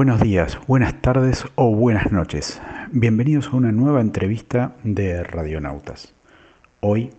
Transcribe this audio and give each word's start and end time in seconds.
Buenos 0.00 0.22
días, 0.22 0.58
buenas 0.66 1.02
tardes 1.02 1.44
o 1.56 1.74
buenas 1.74 2.10
noches. 2.10 2.58
Bienvenidos 2.90 3.48
a 3.48 3.56
una 3.56 3.70
nueva 3.70 4.00
entrevista 4.00 4.74
de 4.82 5.22
Radionautas. 5.22 6.14
Hoy, 6.80 7.10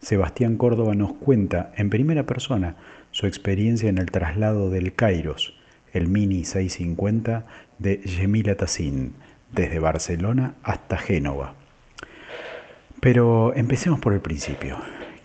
Sebastián 0.00 0.56
Córdoba 0.56 0.94
nos 0.94 1.12
cuenta 1.14 1.72
en 1.76 1.90
primera 1.90 2.26
persona 2.26 2.76
su 3.10 3.26
experiencia 3.26 3.88
en 3.88 3.98
el 3.98 4.12
traslado 4.12 4.70
del 4.70 4.94
Kairos, 4.94 5.58
el 5.92 6.06
Mini 6.06 6.44
650 6.44 7.46
de 7.80 7.96
Yemila 8.02 8.54
Tassin, 8.54 9.12
desde 9.50 9.80
Barcelona 9.80 10.54
hasta 10.62 10.98
Génova. 10.98 11.54
Pero 13.00 13.56
empecemos 13.56 13.98
por 13.98 14.12
el 14.12 14.20
principio. 14.20 14.76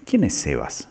¿Quién 0.06 0.24
es 0.24 0.34
Sebas? 0.34 0.90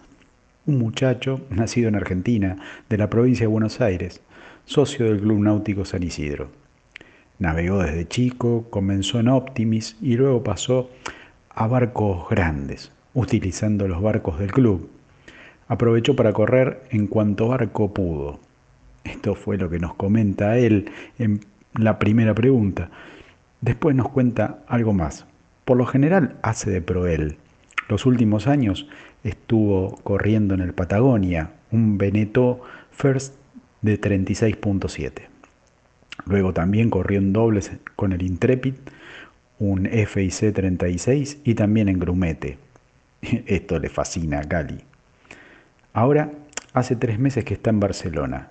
Un 0.64 0.78
muchacho 0.78 1.40
nacido 1.50 1.88
en 1.88 1.96
Argentina, 1.96 2.56
de 2.88 2.98
la 2.98 3.10
provincia 3.10 3.42
de 3.42 3.48
Buenos 3.48 3.80
Aires, 3.80 4.22
socio 4.66 5.06
del 5.06 5.20
Club 5.20 5.40
Náutico 5.40 5.84
San 5.84 6.02
Isidro. 6.02 6.48
Navegó 7.38 7.82
desde 7.82 8.08
chico, 8.08 8.66
comenzó 8.70 9.20
en 9.20 9.28
Optimis 9.28 9.96
y 10.00 10.16
luego 10.16 10.42
pasó 10.42 10.90
a 11.50 11.66
barcos 11.66 12.28
grandes, 12.28 12.92
utilizando 13.12 13.86
los 13.88 14.00
barcos 14.00 14.38
del 14.38 14.52
club. 14.52 14.88
Aprovechó 15.68 16.16
para 16.16 16.32
correr 16.32 16.82
en 16.90 17.06
cuanto 17.06 17.48
barco 17.48 17.92
pudo. 17.92 18.40
Esto 19.04 19.34
fue 19.34 19.58
lo 19.58 19.68
que 19.68 19.78
nos 19.78 19.94
comenta 19.94 20.58
él 20.58 20.90
en 21.18 21.40
la 21.74 21.98
primera 21.98 22.34
pregunta. 22.34 22.90
Después 23.60 23.94
nos 23.94 24.08
cuenta 24.08 24.60
algo 24.66 24.92
más. 24.92 25.26
Por 25.64 25.76
lo 25.76 25.86
general 25.86 26.36
hace 26.42 26.70
de 26.70 26.80
proel. 26.80 27.36
Los 27.88 28.06
últimos 28.06 28.46
años 28.46 28.88
estuvo 29.24 29.96
corriendo 30.02 30.54
en 30.54 30.60
el 30.60 30.72
Patagonia, 30.72 31.50
un 31.70 31.98
Veneto 31.98 32.60
First 32.92 33.34
de 33.84 34.00
36.7. 34.00 35.12
Luego 36.26 36.54
también 36.54 36.88
corrió 36.88 37.18
en 37.18 37.34
dobles 37.34 37.70
con 37.96 38.12
el 38.12 38.22
Intrepid, 38.22 38.74
un 39.58 39.86
FIC 39.86 40.54
36 40.54 41.38
y 41.44 41.54
también 41.54 41.90
en 41.90 42.00
Grumete. 42.00 42.56
Esto 43.20 43.78
le 43.78 43.90
fascina 43.90 44.40
a 44.40 44.48
Cali. 44.48 44.80
Ahora 45.92 46.32
hace 46.72 46.96
tres 46.96 47.18
meses 47.18 47.44
que 47.44 47.54
está 47.54 47.70
en 47.70 47.80
Barcelona 47.80 48.48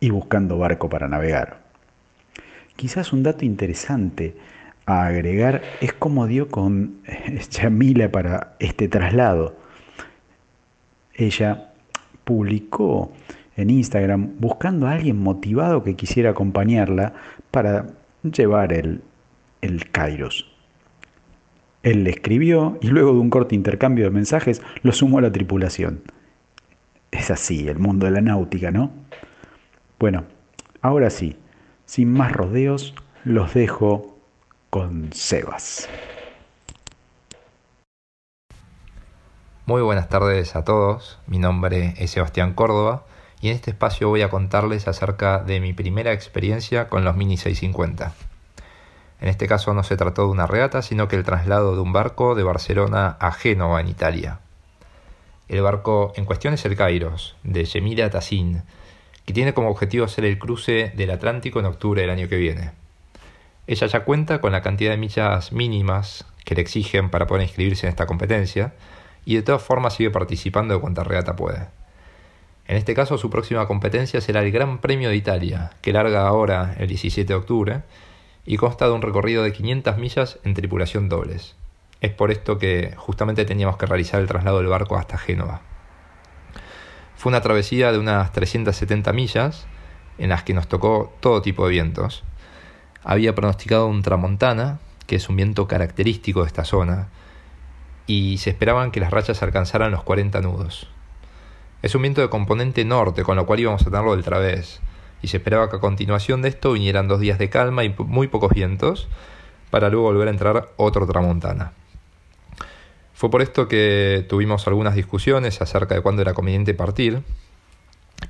y 0.00 0.08
buscando 0.08 0.56
barco 0.56 0.88
para 0.88 1.06
navegar. 1.06 1.60
Quizás 2.76 3.12
un 3.12 3.22
dato 3.22 3.44
interesante 3.44 4.36
a 4.86 5.04
agregar 5.06 5.62
es 5.82 5.92
cómo 5.92 6.26
dio 6.26 6.48
con 6.48 7.02
Yamila 7.50 8.10
para 8.10 8.56
este 8.58 8.88
traslado. 8.88 9.54
Ella 11.12 11.72
publicó 12.24 13.12
en 13.56 13.70
Instagram 13.70 14.36
buscando 14.38 14.86
a 14.86 14.92
alguien 14.92 15.18
motivado 15.18 15.82
que 15.82 15.96
quisiera 15.96 16.30
acompañarla 16.30 17.14
para 17.50 17.86
llevar 18.22 18.72
el, 18.72 19.02
el 19.62 19.90
Kairos. 19.90 20.52
Él 21.82 22.04
le 22.04 22.10
escribió 22.10 22.78
y 22.80 22.88
luego 22.88 23.12
de 23.12 23.20
un 23.20 23.30
corto 23.30 23.54
intercambio 23.54 24.04
de 24.04 24.10
mensajes 24.10 24.60
lo 24.82 24.92
sumó 24.92 25.18
a 25.18 25.22
la 25.22 25.32
tripulación. 25.32 26.02
Es 27.10 27.30
así, 27.30 27.68
el 27.68 27.78
mundo 27.78 28.06
de 28.06 28.12
la 28.12 28.20
náutica, 28.20 28.70
¿no? 28.70 28.90
Bueno, 29.98 30.24
ahora 30.82 31.10
sí, 31.10 31.36
sin 31.86 32.12
más 32.12 32.32
rodeos, 32.32 32.94
los 33.24 33.54
dejo 33.54 34.18
con 34.68 35.12
Sebas. 35.12 35.88
Muy 39.64 39.82
buenas 39.82 40.08
tardes 40.08 40.54
a 40.54 40.64
todos, 40.64 41.18
mi 41.26 41.38
nombre 41.38 41.94
es 41.98 42.10
Sebastián 42.10 42.52
Córdoba 42.52 43.04
y 43.40 43.48
en 43.48 43.54
este 43.54 43.70
espacio 43.70 44.08
voy 44.08 44.22
a 44.22 44.30
contarles 44.30 44.88
acerca 44.88 45.38
de 45.38 45.60
mi 45.60 45.72
primera 45.72 46.12
experiencia 46.12 46.88
con 46.88 47.04
los 47.04 47.16
Mini 47.16 47.36
650. 47.36 48.14
En 49.20 49.28
este 49.28 49.46
caso 49.46 49.72
no 49.72 49.82
se 49.82 49.96
trató 49.96 50.22
de 50.22 50.28
una 50.28 50.46
regata, 50.46 50.82
sino 50.82 51.08
que 51.08 51.16
el 51.16 51.24
traslado 51.24 51.74
de 51.74 51.80
un 51.80 51.92
barco 51.92 52.34
de 52.34 52.42
Barcelona 52.42 53.16
a 53.18 53.32
Génova, 53.32 53.80
en 53.80 53.88
Italia. 53.88 54.40
El 55.48 55.62
barco 55.62 56.12
en 56.16 56.24
cuestión 56.24 56.54
es 56.54 56.64
el 56.64 56.76
Kairos, 56.76 57.36
de 57.44 57.64
Yemila 57.64 58.10
Tassin, 58.10 58.62
que 59.24 59.32
tiene 59.32 59.54
como 59.54 59.70
objetivo 59.70 60.08
ser 60.08 60.24
el 60.24 60.38
cruce 60.38 60.92
del 60.96 61.10
Atlántico 61.10 61.60
en 61.60 61.66
octubre 61.66 62.02
del 62.02 62.10
año 62.10 62.28
que 62.28 62.36
viene. 62.36 62.72
Ella 63.66 63.86
ya 63.86 64.04
cuenta 64.04 64.40
con 64.40 64.52
la 64.52 64.62
cantidad 64.62 64.90
de 64.90 64.96
millas 64.96 65.52
mínimas 65.52 66.24
que 66.44 66.54
le 66.54 66.62
exigen 66.62 67.10
para 67.10 67.26
poder 67.26 67.42
inscribirse 67.42 67.86
en 67.86 67.90
esta 67.90 68.06
competencia, 68.06 68.74
y 69.24 69.34
de 69.34 69.42
todas 69.42 69.62
formas 69.62 69.94
sigue 69.94 70.10
participando 70.10 70.74
de 70.74 70.80
cuanta 70.80 71.02
regata 71.02 71.34
puede. 71.34 71.66
En 72.68 72.76
este 72.76 72.94
caso, 72.94 73.16
su 73.16 73.30
próxima 73.30 73.66
competencia 73.66 74.20
será 74.20 74.42
el 74.42 74.50
Gran 74.50 74.78
Premio 74.78 75.08
de 75.08 75.16
Italia, 75.16 75.72
que 75.82 75.92
larga 75.92 76.26
ahora 76.26 76.74
el 76.78 76.88
17 76.88 77.26
de 77.26 77.38
octubre 77.38 77.82
y 78.44 78.56
consta 78.56 78.86
de 78.86 78.92
un 78.92 79.02
recorrido 79.02 79.42
de 79.42 79.52
500 79.52 79.98
millas 79.98 80.38
en 80.42 80.54
tripulación 80.54 81.08
dobles. 81.08 81.54
Es 82.00 82.10
por 82.12 82.30
esto 82.30 82.58
que 82.58 82.92
justamente 82.96 83.44
teníamos 83.44 83.76
que 83.76 83.86
realizar 83.86 84.20
el 84.20 84.26
traslado 84.26 84.58
del 84.58 84.66
barco 84.66 84.96
hasta 84.96 85.16
Génova. 85.16 85.60
Fue 87.16 87.30
una 87.30 87.40
travesía 87.40 87.92
de 87.92 87.98
unas 87.98 88.32
370 88.32 89.12
millas 89.12 89.66
en 90.18 90.30
las 90.30 90.42
que 90.42 90.52
nos 90.52 90.68
tocó 90.68 91.14
todo 91.20 91.42
tipo 91.42 91.64
de 91.66 91.70
vientos. 91.70 92.24
Había 93.04 93.34
pronosticado 93.34 93.86
un 93.86 94.02
tramontana, 94.02 94.80
que 95.06 95.16
es 95.16 95.28
un 95.28 95.36
viento 95.36 95.68
característico 95.68 96.42
de 96.42 96.48
esta 96.48 96.64
zona, 96.64 97.08
y 98.06 98.38
se 98.38 98.50
esperaban 98.50 98.90
que 98.90 99.00
las 99.00 99.10
rachas 99.10 99.42
alcanzaran 99.42 99.92
los 99.92 100.02
40 100.02 100.40
nudos. 100.40 100.88
Es 101.82 101.94
un 101.94 102.02
viento 102.02 102.20
de 102.20 102.28
componente 102.28 102.84
norte, 102.84 103.22
con 103.22 103.36
lo 103.36 103.46
cual 103.46 103.60
íbamos 103.60 103.82
a 103.82 103.84
tenerlo 103.86 104.12
del 104.12 104.24
través, 104.24 104.80
y 105.22 105.28
se 105.28 105.36
esperaba 105.36 105.68
que 105.70 105.76
a 105.76 105.80
continuación 105.80 106.42
de 106.42 106.48
esto 106.48 106.72
vinieran 106.72 107.08
dos 107.08 107.20
días 107.20 107.38
de 107.38 107.50
calma 107.50 107.84
y 107.84 107.94
muy 107.98 108.28
pocos 108.28 108.52
vientos, 108.52 109.08
para 109.70 109.88
luego 109.88 110.06
volver 110.06 110.28
a 110.28 110.30
entrar 110.30 110.68
otro 110.76 111.06
tramontana. 111.06 111.72
Fue 113.14 113.30
por 113.30 113.42
esto 113.42 113.68
que 113.68 114.24
tuvimos 114.28 114.66
algunas 114.66 114.94
discusiones 114.94 115.60
acerca 115.60 115.94
de 115.94 116.00
cuándo 116.00 116.22
era 116.22 116.34
conveniente 116.34 116.74
partir, 116.74 117.22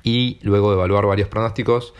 y 0.03 0.39
luego 0.41 0.69
de 0.69 0.75
evaluar 0.75 1.05
varios 1.05 1.29
pronósticos, 1.29 1.93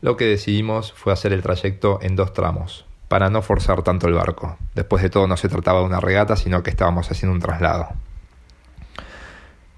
lo 0.00 0.16
que 0.16 0.24
decidimos 0.24 0.92
fue 0.92 1.12
hacer 1.12 1.32
el 1.32 1.42
trayecto 1.42 1.98
en 2.02 2.16
dos 2.16 2.32
tramos, 2.32 2.86
para 3.08 3.30
no 3.30 3.42
forzar 3.42 3.82
tanto 3.82 4.08
el 4.08 4.14
barco. 4.14 4.56
Después 4.74 5.02
de 5.02 5.10
todo 5.10 5.26
no 5.26 5.36
se 5.36 5.48
trataba 5.48 5.80
de 5.80 5.86
una 5.86 6.00
regata, 6.00 6.36
sino 6.36 6.62
que 6.62 6.70
estábamos 6.70 7.10
haciendo 7.10 7.34
un 7.34 7.40
traslado. 7.40 7.88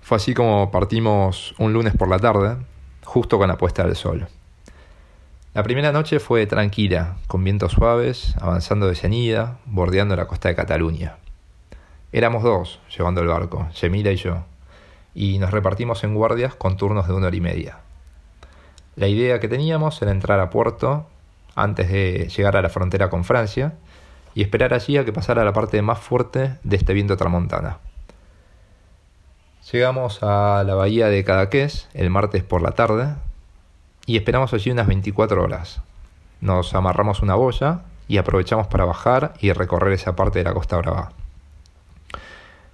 Fue 0.02 0.16
así 0.16 0.34
como 0.34 0.72
partimos 0.72 1.54
un 1.58 1.72
lunes 1.72 1.94
por 1.96 2.08
la 2.08 2.18
tarde, 2.18 2.56
justo 3.04 3.38
con 3.38 3.46
la 3.46 3.56
puesta 3.56 3.84
del 3.84 3.94
sol. 3.94 4.26
La 5.54 5.62
primera 5.62 5.92
noche 5.92 6.18
fue 6.18 6.44
tranquila, 6.46 7.18
con 7.28 7.44
vientos 7.44 7.72
suaves, 7.72 8.34
avanzando 8.40 8.88
de 8.88 8.96
cenida, 8.96 9.58
bordeando 9.64 10.16
la 10.16 10.26
costa 10.26 10.48
de 10.48 10.56
Cataluña. 10.56 11.18
Éramos 12.10 12.42
dos 12.42 12.80
llevando 12.94 13.20
el 13.20 13.28
barco, 13.28 13.68
Yemila 13.80 14.10
y 14.10 14.16
yo, 14.16 14.44
y 15.14 15.38
nos 15.38 15.52
repartimos 15.52 16.02
en 16.02 16.16
guardias 16.16 16.56
con 16.56 16.76
turnos 16.76 17.06
de 17.06 17.14
una 17.14 17.28
hora 17.28 17.36
y 17.36 17.40
media. 17.40 17.78
La 18.96 19.06
idea 19.06 19.38
que 19.38 19.48
teníamos 19.48 20.02
era 20.02 20.10
entrar 20.10 20.40
a 20.40 20.50
puerto 20.50 21.06
antes 21.54 21.92
de 21.92 22.28
llegar 22.28 22.56
a 22.56 22.62
la 22.62 22.70
frontera 22.70 23.08
con 23.08 23.22
Francia 23.24 23.74
y 24.34 24.42
esperar 24.42 24.74
allí 24.74 24.96
a 24.96 25.04
que 25.04 25.12
pasara 25.12 25.44
la 25.44 25.52
parte 25.52 25.80
más 25.80 26.00
fuerte 26.00 26.58
de 26.64 26.76
este 26.76 26.92
viento 26.92 27.16
tramontana. 27.16 27.78
Llegamos 29.70 30.24
a 30.24 30.64
la 30.66 30.74
bahía 30.74 31.06
de 31.06 31.22
Cadaqués 31.22 31.88
el 31.94 32.10
martes 32.10 32.42
por 32.42 32.62
la 32.62 32.72
tarde 32.72 33.14
y 34.06 34.16
esperamos 34.16 34.52
allí 34.52 34.72
unas 34.72 34.88
24 34.88 35.40
horas. 35.40 35.80
Nos 36.40 36.74
amarramos 36.74 37.22
una 37.22 37.36
boya 37.36 37.82
y 38.08 38.18
aprovechamos 38.18 38.66
para 38.66 38.84
bajar 38.84 39.34
y 39.38 39.52
recorrer 39.52 39.92
esa 39.92 40.16
parte 40.16 40.40
de 40.40 40.44
la 40.46 40.52
Costa 40.52 40.78
Brava. 40.78 41.12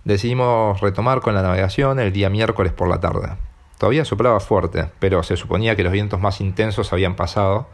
Decidimos 0.04 0.80
retomar 0.80 1.20
con 1.20 1.34
la 1.34 1.42
navegación 1.42 2.00
el 2.00 2.10
día 2.10 2.30
miércoles 2.30 2.72
por 2.72 2.88
la 2.88 3.00
tarde. 3.00 3.36
Todavía 3.76 4.06
soplaba 4.06 4.40
fuerte, 4.40 4.88
pero 4.98 5.22
se 5.22 5.36
suponía 5.36 5.76
que 5.76 5.84
los 5.84 5.92
vientos 5.92 6.20
más 6.20 6.40
intensos 6.40 6.94
habían 6.94 7.16
pasado 7.16 7.66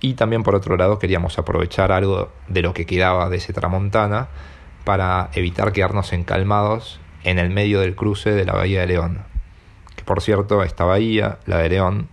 y 0.00 0.14
también 0.14 0.42
por 0.42 0.54
otro 0.54 0.76
lado 0.76 0.98
queríamos 0.98 1.38
aprovechar 1.38 1.92
algo 1.92 2.28
de 2.48 2.60
lo 2.60 2.74
que 2.74 2.84
quedaba 2.84 3.30
de 3.30 3.38
ese 3.38 3.54
tramontana 3.54 4.28
para 4.84 5.30
evitar 5.32 5.72
quedarnos 5.72 6.12
encalmados 6.12 7.00
en 7.24 7.38
el 7.38 7.50
medio 7.50 7.80
del 7.80 7.94
cruce 7.94 8.30
de 8.30 8.44
la 8.44 8.54
Bahía 8.54 8.80
de 8.80 8.86
León. 8.88 9.24
Que 9.96 10.04
por 10.04 10.20
cierto, 10.22 10.62
esta 10.62 10.84
bahía, 10.84 11.38
la 11.46 11.58
de 11.58 11.68
León, 11.68 12.08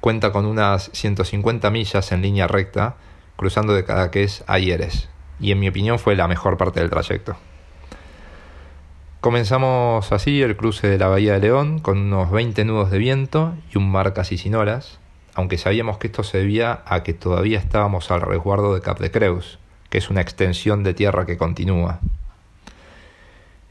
cuenta 0.00 0.32
con 0.32 0.46
unas 0.46 0.90
150 0.92 1.70
millas 1.70 2.12
en 2.12 2.22
línea 2.22 2.46
recta, 2.46 2.96
cruzando 3.36 3.74
de 3.74 3.84
Cadaqués 3.84 4.44
a 4.46 4.58
Hieres, 4.58 5.08
y 5.40 5.52
en 5.52 5.60
mi 5.60 5.68
opinión 5.68 5.98
fue 5.98 6.16
la 6.16 6.28
mejor 6.28 6.56
parte 6.56 6.80
del 6.80 6.90
trayecto. 6.90 7.36
Comenzamos 9.20 10.10
así 10.10 10.42
el 10.42 10.56
cruce 10.56 10.88
de 10.88 10.98
la 10.98 11.06
Bahía 11.06 11.34
de 11.34 11.38
León 11.38 11.78
con 11.78 11.98
unos 11.98 12.32
20 12.32 12.64
nudos 12.64 12.90
de 12.90 12.98
viento 12.98 13.54
y 13.72 13.78
un 13.78 13.88
mar 13.88 14.12
casi 14.14 14.36
sin 14.36 14.56
olas, 14.56 14.98
aunque 15.34 15.58
sabíamos 15.58 15.98
que 15.98 16.08
esto 16.08 16.24
se 16.24 16.38
debía 16.38 16.82
a 16.86 17.04
que 17.04 17.14
todavía 17.14 17.60
estábamos 17.60 18.10
al 18.10 18.20
resguardo 18.20 18.74
de 18.74 18.80
Cap 18.80 18.98
de 18.98 19.12
Creus, 19.12 19.60
que 19.90 19.98
es 19.98 20.10
una 20.10 20.20
extensión 20.20 20.82
de 20.82 20.94
tierra 20.94 21.24
que 21.24 21.36
continúa. 21.36 22.00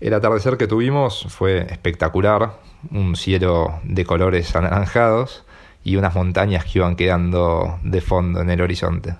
El 0.01 0.15
atardecer 0.15 0.57
que 0.57 0.65
tuvimos 0.65 1.27
fue 1.29 1.59
espectacular, 1.71 2.57
un 2.89 3.15
cielo 3.15 3.79
de 3.83 4.03
colores 4.03 4.55
anaranjados 4.55 5.45
y 5.83 5.95
unas 5.95 6.15
montañas 6.15 6.65
que 6.65 6.79
iban 6.79 6.95
quedando 6.95 7.79
de 7.83 8.01
fondo 8.01 8.41
en 8.41 8.49
el 8.49 8.61
horizonte. 8.61 9.13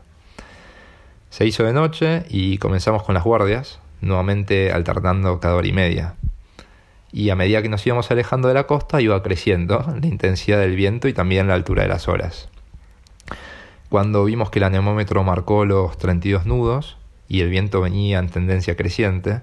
Se 1.29 1.45
hizo 1.45 1.63
de 1.63 1.73
noche 1.73 2.25
y 2.29 2.57
comenzamos 2.57 3.03
con 3.03 3.13
las 3.13 3.23
guardias, 3.23 3.79
nuevamente 4.01 4.71
alternando 4.71 5.39
cada 5.39 5.55
hora 5.55 5.67
y 5.67 5.71
media. 5.71 6.15
Y 7.11 7.29
a 7.29 7.35
medida 7.35 7.61
que 7.61 7.69
nos 7.69 7.85
íbamos 7.85 8.09
alejando 8.09 8.47
de 8.47 8.55
la 8.55 8.65
costa 8.65 9.01
iba 9.01 9.21
creciendo 9.21 9.85
la 10.01 10.07
intensidad 10.07 10.57
del 10.57 10.75
viento 10.75 11.07
y 11.07 11.13
también 11.13 11.47
la 11.47 11.53
altura 11.53 11.83
de 11.83 11.89
las 11.89 12.07
olas. 12.07 12.49
Cuando 13.89 14.25
vimos 14.25 14.49
que 14.49 14.57
el 14.57 14.63
anemómetro 14.63 15.23
marcó 15.23 15.63
los 15.63 15.95
32 15.99 16.47
nudos 16.47 16.97
y 17.27 17.41
el 17.41 17.49
viento 17.49 17.81
venía 17.81 18.17
en 18.17 18.29
tendencia 18.29 18.75
creciente, 18.75 19.41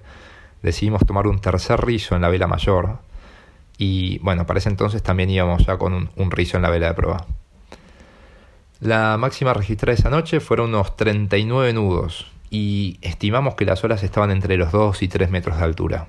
decidimos 0.62 1.04
tomar 1.06 1.26
un 1.26 1.40
tercer 1.40 1.80
rizo 1.84 2.16
en 2.16 2.22
la 2.22 2.28
vela 2.28 2.46
mayor 2.46 2.98
y 3.78 4.18
bueno, 4.18 4.44
para 4.44 4.58
ese 4.58 4.68
entonces 4.68 5.02
también 5.02 5.30
íbamos 5.30 5.64
ya 5.64 5.78
con 5.78 6.10
un, 6.14 6.30
rizo 6.32 6.56
en 6.56 6.64
la 6.64 6.70
vela 6.70 6.88
de 6.88 6.94
prueba. 6.94 7.24
La 8.80 9.16
máxima 9.18 9.54
registrada 9.54 9.94
esa 9.94 10.10
noche 10.10 10.40
fueron 10.40 10.70
unos 10.70 10.96
39 10.96 11.72
nudos 11.72 12.30
y 12.50 12.98
estimamos 13.02 13.54
que 13.54 13.64
las 13.64 13.82
olas 13.84 14.02
estaban 14.02 14.32
entre 14.32 14.56
los 14.56 14.72
2 14.72 15.02
y 15.02 15.08
3 15.08 15.30
metros 15.30 15.58
de 15.58 15.64
altura. 15.64 16.06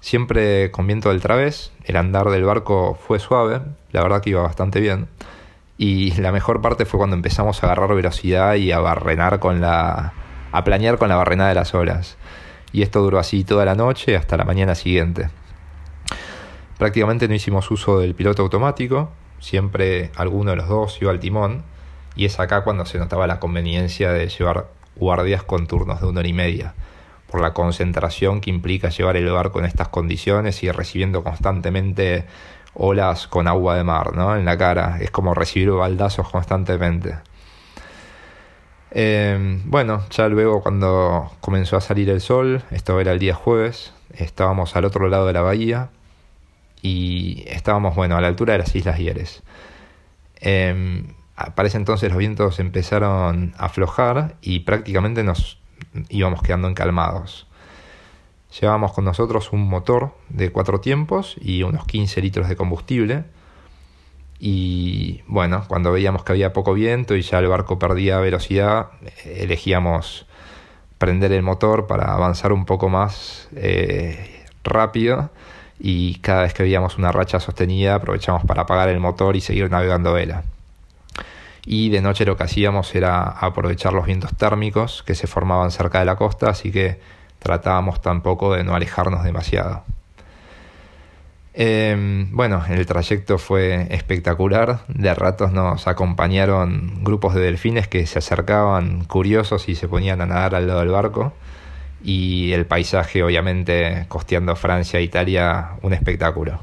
Siempre 0.00 0.70
con 0.70 0.86
viento 0.86 1.10
del 1.10 1.20
través, 1.20 1.72
el 1.84 1.96
andar 1.96 2.30
del 2.30 2.44
barco 2.44 2.94
fue 2.94 3.18
suave, 3.18 3.60
la 3.90 4.02
verdad 4.02 4.20
que 4.20 4.30
iba 4.30 4.42
bastante 4.42 4.80
bien. 4.80 5.08
Y 5.78 6.12
la 6.20 6.30
mejor 6.30 6.60
parte 6.60 6.84
fue 6.84 6.98
cuando 6.98 7.16
empezamos 7.16 7.62
a 7.62 7.66
agarrar 7.66 7.94
velocidad 7.94 8.54
y 8.54 8.70
a 8.70 8.78
barrenar 8.78 9.40
con 9.40 9.60
la. 9.60 10.12
a 10.52 10.64
planear 10.64 10.98
con 10.98 11.08
la 11.08 11.16
barrenada 11.16 11.48
de 11.48 11.54
las 11.56 11.74
olas 11.74 12.16
y 12.72 12.82
esto 12.82 13.00
duró 13.00 13.18
así 13.18 13.44
toda 13.44 13.64
la 13.64 13.74
noche 13.74 14.16
hasta 14.16 14.36
la 14.36 14.44
mañana 14.44 14.74
siguiente. 14.74 15.28
Prácticamente 16.78 17.28
no 17.28 17.34
hicimos 17.34 17.70
uso 17.70 18.00
del 18.00 18.14
piloto 18.14 18.42
automático, 18.42 19.10
siempre 19.40 20.10
alguno 20.16 20.50
de 20.50 20.56
los 20.56 20.68
dos 20.68 20.98
iba 21.00 21.10
al 21.10 21.20
timón, 21.20 21.62
y 22.16 22.24
es 22.24 22.40
acá 22.40 22.64
cuando 22.64 22.86
se 22.86 22.98
notaba 22.98 23.26
la 23.26 23.40
conveniencia 23.40 24.10
de 24.12 24.28
llevar 24.28 24.68
guardias 24.96 25.42
con 25.42 25.66
turnos 25.66 26.00
de 26.00 26.06
una 26.06 26.20
hora 26.20 26.28
y 26.28 26.32
media, 26.32 26.74
por 27.30 27.40
la 27.40 27.54
concentración 27.54 28.40
que 28.40 28.50
implica 28.50 28.90
llevar 28.90 29.16
el 29.16 29.30
barco 29.30 29.58
en 29.58 29.64
estas 29.64 29.88
condiciones 29.88 30.62
y 30.62 30.70
recibiendo 30.70 31.24
constantemente 31.24 32.26
olas 32.74 33.26
con 33.26 33.48
agua 33.48 33.76
de 33.76 33.84
mar 33.84 34.14
¿no? 34.14 34.36
en 34.36 34.44
la 34.44 34.56
cara, 34.58 34.98
es 35.00 35.10
como 35.10 35.34
recibir 35.34 35.70
baldazos 35.70 36.28
constantemente. 36.28 37.16
Eh, 38.94 39.60
bueno, 39.64 40.04
ya 40.10 40.28
luego 40.28 40.62
cuando 40.62 41.32
comenzó 41.40 41.76
a 41.76 41.80
salir 41.80 42.10
el 42.10 42.20
sol, 42.20 42.62
esto 42.70 43.00
era 43.00 43.12
el 43.12 43.18
día 43.18 43.34
jueves, 43.34 43.92
estábamos 44.14 44.76
al 44.76 44.84
otro 44.84 45.08
lado 45.08 45.26
de 45.26 45.32
la 45.32 45.40
bahía 45.40 45.88
y 46.82 47.44
estábamos, 47.46 47.94
bueno, 47.94 48.16
a 48.16 48.20
la 48.20 48.28
altura 48.28 48.52
de 48.52 48.58
las 48.58 48.74
Islas 48.74 48.98
Hieres. 48.98 49.42
Eh, 50.40 51.04
para 51.54 51.68
ese 51.68 51.78
entonces 51.78 52.10
los 52.10 52.18
vientos 52.18 52.58
empezaron 52.60 53.54
a 53.56 53.66
aflojar 53.66 54.36
y 54.42 54.60
prácticamente 54.60 55.24
nos 55.24 55.58
íbamos 56.10 56.42
quedando 56.42 56.68
encalmados. 56.68 57.46
Llevábamos 58.60 58.92
con 58.92 59.06
nosotros 59.06 59.52
un 59.52 59.66
motor 59.66 60.14
de 60.28 60.52
cuatro 60.52 60.80
tiempos 60.80 61.36
y 61.40 61.62
unos 61.62 61.86
15 61.86 62.20
litros 62.20 62.48
de 62.48 62.56
combustible 62.56 63.24
y 64.44 65.22
bueno, 65.28 65.64
cuando 65.68 65.92
veíamos 65.92 66.24
que 66.24 66.32
había 66.32 66.52
poco 66.52 66.74
viento 66.74 67.14
y 67.14 67.22
ya 67.22 67.38
el 67.38 67.46
barco 67.46 67.78
perdía 67.78 68.18
velocidad, 68.18 68.88
elegíamos 69.24 70.26
prender 70.98 71.30
el 71.30 71.44
motor 71.44 71.86
para 71.86 72.12
avanzar 72.12 72.52
un 72.52 72.64
poco 72.64 72.88
más 72.88 73.48
eh, 73.54 74.44
rápido 74.64 75.30
y 75.78 76.16
cada 76.16 76.42
vez 76.42 76.54
que 76.54 76.64
veíamos 76.64 76.98
una 76.98 77.12
racha 77.12 77.38
sostenida 77.38 77.94
aprovechamos 77.94 78.42
para 78.44 78.62
apagar 78.62 78.88
el 78.88 78.98
motor 78.98 79.36
y 79.36 79.40
seguir 79.40 79.70
navegando 79.70 80.12
vela. 80.12 80.42
Y 81.64 81.90
de 81.90 82.00
noche 82.00 82.24
lo 82.24 82.36
que 82.36 82.42
hacíamos 82.42 82.92
era 82.96 83.22
aprovechar 83.22 83.92
los 83.92 84.06
vientos 84.06 84.36
térmicos 84.36 85.04
que 85.04 85.14
se 85.14 85.28
formaban 85.28 85.70
cerca 85.70 86.00
de 86.00 86.04
la 86.04 86.16
costa, 86.16 86.50
así 86.50 86.72
que 86.72 86.98
tratábamos 87.38 88.02
tampoco 88.02 88.54
de 88.54 88.64
no 88.64 88.74
alejarnos 88.74 89.22
demasiado. 89.22 89.84
Eh, 91.54 92.26
bueno, 92.30 92.64
el 92.68 92.86
trayecto 92.86 93.38
fue 93.38 93.86
espectacular. 93.90 94.80
De 94.88 95.14
ratos 95.14 95.52
nos 95.52 95.86
acompañaron 95.86 97.04
grupos 97.04 97.34
de 97.34 97.42
delfines 97.42 97.88
que 97.88 98.06
se 98.06 98.18
acercaban 98.18 99.04
curiosos 99.04 99.68
y 99.68 99.74
se 99.74 99.88
ponían 99.88 100.20
a 100.20 100.26
nadar 100.26 100.54
al 100.54 100.66
lado 100.66 100.80
del 100.80 100.90
barco. 100.90 101.32
Y 102.02 102.52
el 102.52 102.66
paisaje, 102.66 103.22
obviamente, 103.22 104.06
costeando 104.08 104.56
Francia 104.56 104.98
e 104.98 105.02
Italia, 105.02 105.72
un 105.82 105.92
espectáculo. 105.92 106.60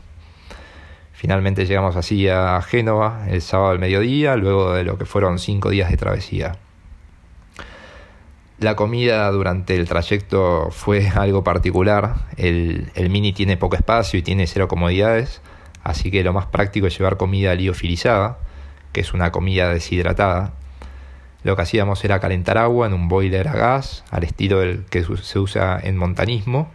Finalmente 1.14 1.66
llegamos 1.66 1.96
así 1.96 2.28
a 2.30 2.62
Génova 2.62 3.26
el 3.30 3.42
sábado 3.42 3.72
al 3.72 3.80
mediodía, 3.80 4.36
luego 4.38 4.74
de 4.74 4.84
lo 4.84 4.98
que 4.98 5.06
fueron 5.06 5.38
cinco 5.40 5.70
días 5.70 5.90
de 5.92 5.98
travesía. 5.98 6.58
La 8.60 8.76
comida 8.76 9.32
durante 9.32 9.78
el 9.78 9.88
trayecto 9.88 10.68
fue 10.70 11.08
algo 11.08 11.46
particular. 11.46 12.16
El, 12.36 12.92
Mini 13.10 13.32
tiene 13.32 13.56
poco 13.56 13.78
espacio 13.78 14.20
y 14.20 14.22
tiene 14.22 14.48
cero 14.48 14.68
comodidades, 14.68 15.42
así 15.82 16.12
que 16.12 16.26
lo 16.26 16.34
más 16.34 16.48
práctico 16.48 16.86
es 16.86 16.98
llevar 16.98 17.16
comida 17.16 17.56
liofilizada, 17.56 18.38
que 18.92 19.00
es 19.00 19.14
una 19.14 19.32
comida 19.32 19.70
deshidratada. 19.70 20.52
Lo 21.44 21.56
que 21.56 21.62
hacíamos 21.62 22.04
era 22.04 22.20
calentar 22.20 22.58
agua 22.58 22.88
en 22.88 22.94
un 22.94 23.08
boiler 23.08 23.48
a 23.48 23.54
gas, 23.54 24.04
al 24.12 24.26
estilo 24.26 24.60
del 24.60 24.84
que 24.90 25.06
se 25.06 25.40
usa 25.40 25.80
en 25.82 25.96
montanismo, 25.96 26.70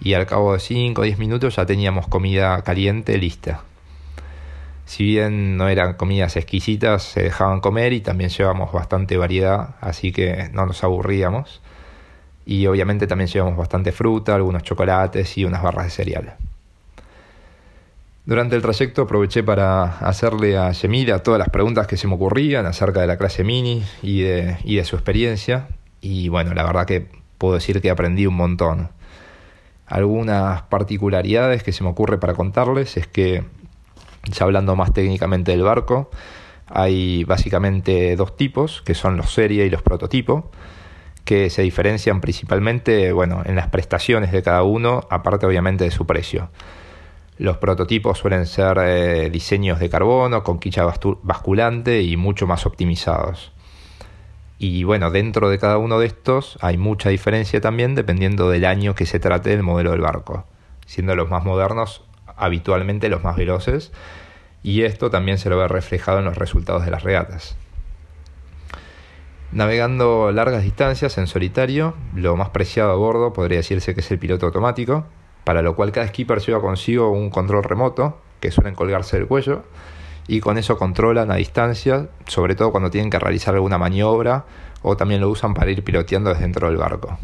y 0.00 0.12
al 0.12 0.26
cabo 0.26 0.52
de 0.52 0.60
5 0.60 1.00
o 1.00 1.04
10 1.04 1.18
minutos 1.18 1.56
ya 1.56 1.64
teníamos 1.64 2.06
comida 2.06 2.60
caliente 2.60 3.16
lista. 3.16 3.64
Si 4.84 5.04
bien 5.04 5.56
no 5.56 5.68
eran 5.68 5.94
comidas 5.94 6.36
exquisitas, 6.36 7.02
se 7.02 7.22
dejaban 7.22 7.60
comer 7.60 7.92
y 7.92 8.00
también 8.00 8.30
llevamos 8.30 8.72
bastante 8.72 9.16
variedad, 9.16 9.76
así 9.80 10.12
que 10.12 10.50
no 10.52 10.66
nos 10.66 10.84
aburríamos. 10.84 11.62
Y 12.46 12.66
obviamente 12.66 13.06
también 13.06 13.28
llevamos 13.28 13.56
bastante 13.56 13.92
fruta, 13.92 14.34
algunos 14.34 14.62
chocolates 14.62 15.38
y 15.38 15.44
unas 15.44 15.62
barras 15.62 15.86
de 15.86 15.90
cereal. 15.90 16.34
Durante 18.26 18.56
el 18.56 18.62
trayecto 18.62 19.02
aproveché 19.02 19.42
para 19.42 19.98
hacerle 19.98 20.56
a 20.56 20.72
Yemira 20.72 21.22
todas 21.22 21.38
las 21.38 21.50
preguntas 21.50 21.86
que 21.86 21.98
se 21.98 22.06
me 22.06 22.14
ocurrían 22.14 22.64
acerca 22.64 23.00
de 23.00 23.06
la 23.06 23.18
clase 23.18 23.44
mini 23.44 23.82
y 24.02 24.22
de, 24.22 24.56
y 24.64 24.76
de 24.76 24.84
su 24.84 24.96
experiencia. 24.96 25.68
Y 26.00 26.28
bueno, 26.28 26.54
la 26.54 26.64
verdad 26.64 26.86
que 26.86 27.06
puedo 27.38 27.54
decir 27.54 27.80
que 27.82 27.90
aprendí 27.90 28.26
un 28.26 28.34
montón. 28.34 28.90
Algunas 29.86 30.62
particularidades 30.62 31.62
que 31.62 31.72
se 31.72 31.84
me 31.84 31.90
ocurre 31.90 32.18
para 32.18 32.32
contarles 32.32 32.96
es 32.96 33.06
que 33.06 33.44
ya 34.30 34.44
hablando 34.44 34.76
más 34.76 34.92
técnicamente 34.92 35.52
del 35.52 35.62
barco, 35.62 36.10
hay 36.66 37.24
básicamente 37.24 38.16
dos 38.16 38.36
tipos, 38.36 38.82
que 38.82 38.94
son 38.94 39.16
los 39.16 39.32
serie 39.32 39.66
y 39.66 39.70
los 39.70 39.82
prototipos, 39.82 40.44
que 41.24 41.50
se 41.50 41.62
diferencian 41.62 42.20
principalmente 42.20 43.12
bueno, 43.12 43.42
en 43.44 43.56
las 43.56 43.68
prestaciones 43.68 44.32
de 44.32 44.42
cada 44.42 44.62
uno, 44.62 45.06
aparte 45.10 45.46
obviamente 45.46 45.84
de 45.84 45.90
su 45.90 46.06
precio. 46.06 46.50
Los 47.36 47.56
prototipos 47.56 48.18
suelen 48.18 48.46
ser 48.46 48.78
eh, 48.80 49.30
diseños 49.30 49.80
de 49.80 49.90
carbono 49.90 50.44
con 50.44 50.58
quicha 50.58 50.84
basculante 50.84 52.02
y 52.02 52.16
mucho 52.16 52.46
más 52.46 52.64
optimizados. 52.64 53.52
Y 54.58 54.84
bueno, 54.84 55.10
dentro 55.10 55.48
de 55.48 55.58
cada 55.58 55.78
uno 55.78 55.98
de 55.98 56.06
estos 56.06 56.58
hay 56.60 56.78
mucha 56.78 57.08
diferencia 57.08 57.60
también 57.60 57.94
dependiendo 57.94 58.50
del 58.50 58.64
año 58.64 58.94
que 58.94 59.04
se 59.04 59.18
trate 59.18 59.50
del 59.50 59.64
modelo 59.64 59.90
del 59.90 60.00
barco, 60.00 60.46
siendo 60.86 61.16
los 61.16 61.28
más 61.28 61.44
modernos 61.44 62.04
habitualmente 62.36 63.08
los 63.08 63.22
más 63.22 63.36
veloces 63.36 63.92
y 64.62 64.82
esto 64.82 65.10
también 65.10 65.38
se 65.38 65.50
lo 65.50 65.58
ve 65.58 65.68
reflejado 65.68 66.18
en 66.18 66.24
los 66.24 66.36
resultados 66.36 66.84
de 66.84 66.90
las 66.90 67.02
regatas. 67.02 67.56
Navegando 69.52 70.32
largas 70.32 70.64
distancias 70.64 71.16
en 71.18 71.28
solitario, 71.28 71.94
lo 72.14 72.36
más 72.36 72.48
preciado 72.48 72.90
a 72.90 72.96
bordo 72.96 73.32
podría 73.32 73.58
decirse 73.58 73.94
que 73.94 74.00
es 74.00 74.10
el 74.10 74.18
piloto 74.18 74.46
automático, 74.46 75.06
para 75.44 75.62
lo 75.62 75.76
cual 75.76 75.92
cada 75.92 76.08
skipper 76.08 76.40
lleva 76.40 76.60
consigo 76.60 77.10
un 77.10 77.30
control 77.30 77.62
remoto 77.62 78.18
que 78.40 78.50
suelen 78.50 78.74
colgarse 78.74 79.16
del 79.16 79.28
cuello 79.28 79.62
y 80.26 80.40
con 80.40 80.58
eso 80.58 80.76
controlan 80.76 81.30
a 81.30 81.36
distancia, 81.36 82.08
sobre 82.26 82.54
todo 82.54 82.72
cuando 82.72 82.90
tienen 82.90 83.10
que 83.10 83.18
realizar 83.18 83.54
alguna 83.54 83.78
maniobra 83.78 84.46
o 84.82 84.96
también 84.96 85.20
lo 85.20 85.28
usan 85.28 85.54
para 85.54 85.70
ir 85.70 85.84
piloteando 85.84 86.30
desde 86.30 86.42
dentro 86.42 86.66
del 86.68 86.78
barco. 86.78 87.18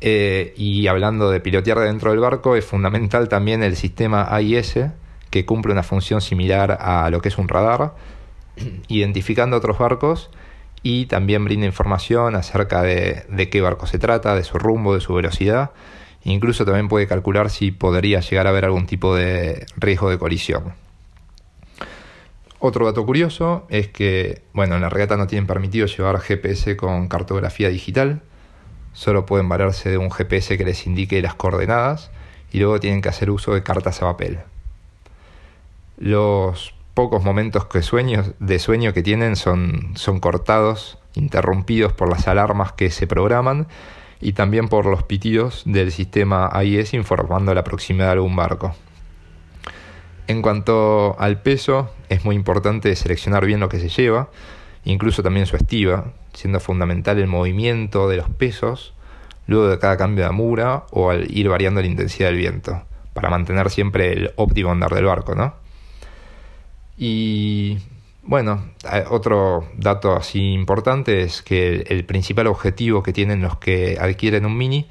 Eh, 0.00 0.54
y 0.56 0.86
hablando 0.86 1.30
de 1.30 1.40
pilotear 1.40 1.78
dentro 1.80 2.10
del 2.10 2.20
barco, 2.20 2.56
es 2.56 2.64
fundamental 2.64 3.28
también 3.28 3.62
el 3.62 3.76
sistema 3.76 4.34
AIS, 4.34 4.78
que 5.30 5.44
cumple 5.44 5.72
una 5.72 5.82
función 5.82 6.20
similar 6.20 6.78
a 6.80 7.10
lo 7.10 7.20
que 7.20 7.28
es 7.28 7.38
un 7.38 7.48
radar, 7.48 7.94
identificando 8.88 9.56
otros 9.56 9.78
barcos 9.78 10.30
y 10.82 11.06
también 11.06 11.44
brinda 11.44 11.66
información 11.66 12.34
acerca 12.34 12.82
de, 12.82 13.48
qué 13.50 13.60
barco 13.60 13.86
se 13.86 13.98
trata, 13.98 14.34
de 14.34 14.44
su 14.44 14.58
rumbo, 14.58 14.94
de 14.94 15.00
su 15.00 15.14
velocidad. 15.14 15.70
Incluso 16.24 16.64
también 16.64 16.88
puede 16.88 17.06
calcular 17.06 17.50
si 17.50 17.70
podría 17.70 18.20
llegar 18.20 18.46
a 18.46 18.50
haber 18.50 18.64
algún 18.64 18.86
tipo 18.86 19.14
de 19.14 19.66
riesgo 19.76 20.10
de 20.10 20.18
colisión. 20.18 20.74
Otro 22.58 22.84
dato 22.84 23.06
curioso 23.06 23.66
es 23.70 23.88
que, 23.88 24.42
bueno, 24.52 24.74
en 24.74 24.82
la 24.82 24.90
regata 24.90 25.16
no 25.16 25.26
tienen 25.26 25.46
permitido 25.46 25.86
llevar 25.86 26.20
GPS 26.20 26.76
con 26.76 27.08
cartografía 27.08 27.70
digital, 27.70 28.20
solo 28.92 29.26
pueden 29.26 29.48
valerse 29.48 29.90
de 29.90 29.98
un 29.98 30.10
GPS 30.10 30.56
que 30.58 30.64
les 30.64 30.86
indique 30.86 31.22
las 31.22 31.34
coordenadas 31.34 32.10
y 32.52 32.58
luego 32.58 32.80
tienen 32.80 33.02
que 33.02 33.08
hacer 33.08 33.30
uso 33.30 33.54
de 33.54 33.62
cartas 33.62 34.02
a 34.02 34.06
papel. 34.06 34.40
Los 35.98 36.74
pocos 36.94 37.22
momentos 37.22 37.66
que 37.66 37.80
de 38.38 38.58
sueño 38.58 38.92
que 38.92 39.02
tienen 39.02 39.36
son, 39.36 39.92
son 39.94 40.20
cortados, 40.20 40.98
interrumpidos 41.14 41.92
por 41.92 42.08
las 42.08 42.28
alarmas 42.28 42.72
que 42.72 42.90
se 42.90 43.06
programan 43.06 43.66
y 44.20 44.32
también 44.32 44.68
por 44.68 44.86
los 44.86 45.02
pitidos 45.02 45.62
del 45.64 45.92
sistema 45.92 46.48
AIS 46.52 46.94
informando 46.94 47.54
la 47.54 47.64
proximidad 47.64 48.06
de 48.06 48.12
algún 48.12 48.36
barco. 48.36 48.74
En 50.26 50.42
cuanto 50.42 51.16
al 51.18 51.42
peso, 51.42 51.90
es 52.08 52.24
muy 52.24 52.36
importante 52.36 52.94
seleccionar 52.94 53.46
bien 53.46 53.60
lo 53.60 53.68
que 53.68 53.80
se 53.80 53.88
lleva, 53.88 54.30
incluso 54.84 55.22
también 55.22 55.46
su 55.46 55.56
estiva, 55.56 56.12
siendo 56.40 56.60
fundamental 56.60 57.18
el 57.18 57.26
movimiento 57.26 58.08
de 58.08 58.16
los 58.16 58.28
pesos 58.30 58.94
luego 59.46 59.68
de 59.68 59.78
cada 59.78 59.96
cambio 59.96 60.24
de 60.24 60.30
amura 60.30 60.84
o 60.90 61.10
al 61.10 61.30
ir 61.36 61.48
variando 61.48 61.80
la 61.80 61.86
intensidad 61.86 62.28
del 62.28 62.38
viento, 62.38 62.82
para 63.14 63.30
mantener 63.30 63.70
siempre 63.70 64.12
el 64.12 64.32
óptimo 64.36 64.70
andar 64.70 64.94
del 64.94 65.06
barco, 65.06 65.34
¿no? 65.34 65.54
Y 66.96 67.78
bueno, 68.22 68.64
otro 69.08 69.66
dato 69.76 70.14
así 70.14 70.52
importante 70.52 71.22
es 71.22 71.42
que 71.42 71.84
el 71.88 72.04
principal 72.04 72.46
objetivo 72.46 73.02
que 73.02 73.12
tienen 73.12 73.40
los 73.40 73.56
que 73.56 73.98
adquieren 74.00 74.46
un 74.46 74.56
mini 74.56 74.86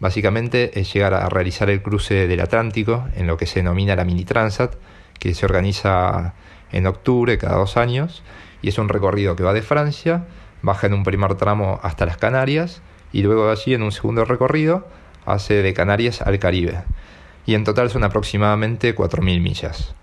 Básicamente 0.00 0.78
es 0.78 0.92
llegar 0.92 1.12
a 1.14 1.28
realizar 1.28 1.70
el 1.70 1.82
cruce 1.82 2.28
del 2.28 2.40
Atlántico 2.40 3.08
en 3.16 3.26
lo 3.26 3.36
que 3.36 3.46
se 3.46 3.60
denomina 3.60 3.96
la 3.96 4.04
Mini 4.04 4.24
Transat, 4.24 4.74
que 5.18 5.34
se 5.34 5.44
organiza 5.44 6.34
en 6.70 6.86
octubre 6.86 7.36
cada 7.36 7.56
dos 7.56 7.76
años 7.76 8.22
y 8.62 8.68
es 8.68 8.78
un 8.78 8.88
recorrido 8.88 9.34
que 9.34 9.42
va 9.42 9.52
de 9.52 9.62
Francia, 9.62 10.26
baja 10.62 10.86
en 10.86 10.94
un 10.94 11.04
primer 11.04 11.34
tramo 11.34 11.80
hasta 11.82 12.06
las 12.06 12.16
Canarias 12.16 12.82
y 13.12 13.22
luego 13.22 13.46
de 13.46 13.52
allí 13.52 13.74
en 13.74 13.82
un 13.82 13.92
segundo 13.92 14.24
recorrido 14.24 14.86
hace 15.24 15.62
de 15.62 15.74
Canarias 15.74 16.22
al 16.22 16.38
Caribe. 16.38 16.82
Y 17.46 17.54
en 17.54 17.64
total 17.64 17.90
son 17.90 18.04
aproximadamente 18.04 18.94
4.000 18.94 19.40
millas. 19.40 19.94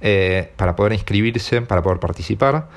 Eh, 0.00 0.52
para 0.56 0.76
poder 0.76 0.92
inscribirse, 0.92 1.62
para 1.62 1.82
poder 1.82 1.98
participar, 2.00 2.68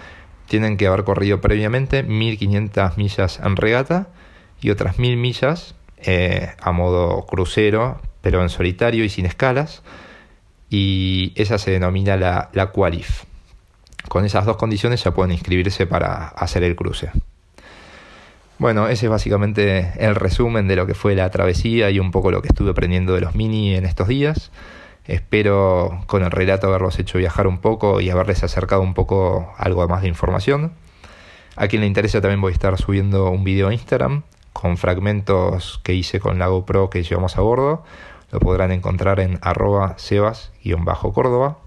tienen 0.48 0.78
que 0.78 0.88
haber 0.88 1.04
corrido 1.04 1.42
previamente 1.42 2.06
1.500 2.06 2.98
millas 2.98 3.40
en 3.44 3.56
regata 3.56 4.08
y 4.62 4.70
otras 4.70 4.98
1.000 4.98 5.18
millas 5.18 5.76
eh, 5.98 6.54
a 6.62 6.72
modo 6.72 7.26
crucero, 7.26 8.02
pero 8.22 8.42
en 8.42 8.50
solitario 8.50 9.04
y 9.04 9.10
sin 9.10 9.26
escalas. 9.26 9.84
Y 10.70 11.34
esa 11.36 11.58
se 11.58 11.72
denomina 11.72 12.16
la, 12.16 12.50
la 12.54 12.72
Qualif. 12.72 13.29
Con 14.10 14.26
esas 14.26 14.46
dos 14.46 14.58
condiciones 14.58 15.04
ya 15.04 15.12
pueden 15.12 15.32
inscribirse 15.32 15.86
para 15.86 16.28
hacer 16.30 16.64
el 16.64 16.76
cruce. 16.76 17.12
Bueno, 18.58 18.90
ese 18.90 19.06
es 19.06 19.10
básicamente 19.10 19.94
el 20.00 20.16
resumen 20.16 20.68
de 20.68 20.76
lo 20.76 20.86
que 20.86 20.96
fue 20.96 21.16
la 21.16 21.30
travesía 21.30 21.92
y 21.92 22.00
un 22.00 22.12
poco 22.12 22.32
lo 22.32 22.42
que 22.42 22.50
estuve 22.50 22.72
aprendiendo 22.72 23.14
de 23.14 23.22
los 23.22 23.36
mini 23.36 23.76
en 23.76 23.86
estos 23.86 24.10
días. 24.10 24.52
Espero 25.06 26.04
con 26.08 26.24
el 26.24 26.32
relato 26.32 26.68
haberlos 26.68 27.00
hecho 27.00 27.20
viajar 27.20 27.48
un 27.48 27.60
poco 27.60 28.02
y 28.02 28.10
haberles 28.10 28.44
acercado 28.44 28.82
un 28.82 28.94
poco 28.94 29.54
algo 29.58 29.88
más 29.88 30.02
de 30.02 30.08
información. 30.08 30.74
A 31.56 31.68
quien 31.68 31.82
le 31.82 31.88
interesa 31.88 32.20
también 32.20 32.42
voy 32.42 32.52
a 32.52 32.54
estar 32.54 32.78
subiendo 32.78 33.30
un 33.30 33.44
video 33.44 33.70
a 33.70 33.74
Instagram 33.74 34.24
con 34.54 34.78
fragmentos 34.78 35.80
que 35.84 35.94
hice 35.94 36.20
con 36.20 36.40
la 36.40 36.48
GoPro 36.48 36.90
que 36.90 37.04
llevamos 37.04 37.38
a 37.38 37.42
bordo. 37.42 37.84
Lo 38.32 38.40
podrán 38.40 38.72
encontrar 38.72 39.20
en 39.20 39.40
arroba 39.42 39.98
sebas-córdoba. 39.98 41.60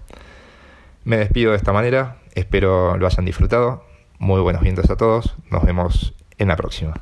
Me 1.05 1.17
despido 1.17 1.51
de 1.51 1.57
esta 1.57 1.73
manera, 1.73 2.17
espero 2.33 2.97
lo 2.97 3.05
hayan 3.07 3.25
disfrutado. 3.25 3.85
Muy 4.19 4.41
buenos 4.41 4.61
vientos 4.61 4.89
a 4.89 4.97
todos, 4.97 5.35
nos 5.49 5.63
vemos 5.63 6.13
en 6.37 6.47
la 6.47 6.55
próxima. 6.55 6.93